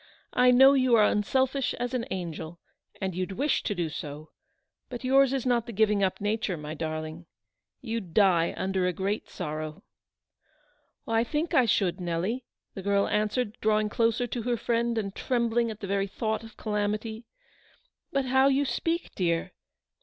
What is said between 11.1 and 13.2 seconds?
think I should, Nelly," the girl